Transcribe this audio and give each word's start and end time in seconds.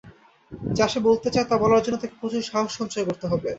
যা 0.77 0.85
সে 0.87 0.99
বলতে 1.07 1.27
চায়, 1.33 1.47
তা 1.49 1.55
বলার 1.57 1.83
জন্য 1.85 1.97
তাকে 1.99 2.15
প্রচুর 2.19 2.43
সাহস 2.49 2.71
সঞ্চয় 2.79 3.05
করতে 3.07 3.25
হবে। 3.27 3.47